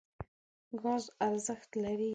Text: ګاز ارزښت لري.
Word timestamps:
ګاز 0.81 1.03
ارزښت 1.27 1.71
لري. 1.83 2.09